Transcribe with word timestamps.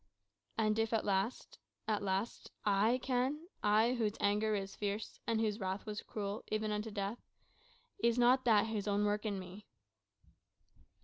"And 0.57 0.79
if 0.79 0.93
at 0.93 1.05
last 1.05 1.59
at 1.87 2.01
last 2.01 2.49
I 2.65 2.97
can, 3.03 3.45
I, 3.61 3.93
whose 3.93 4.13
anger 4.19 4.53
was 4.53 4.75
fierce, 4.75 5.19
and 5.27 5.39
whose 5.39 5.59
wrath 5.59 5.85
was 5.85 6.01
cruel, 6.01 6.43
even 6.47 6.71
unto 6.71 6.89
death, 6.89 7.19
is 7.99 8.17
not 8.17 8.43
that 8.45 8.65
His 8.65 8.87
own 8.87 9.05
work 9.05 9.27
in 9.27 9.37
me?" 9.37 9.67